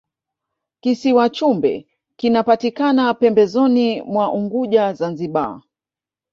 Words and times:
kisiwa 0.81 1.29
chumbe 1.29 1.87
kinapatikana 2.15 3.13
pembezoni 3.13 4.01
mwa 4.01 4.31
unguja 4.33 4.93
zanzibar 4.93 5.61